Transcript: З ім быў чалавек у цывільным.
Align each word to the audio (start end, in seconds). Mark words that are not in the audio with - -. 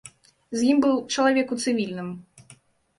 З 0.59 0.65
ім 0.71 0.81
быў 0.87 0.95
чалавек 1.17 1.47
у 1.57 1.61
цывільным. 1.63 2.09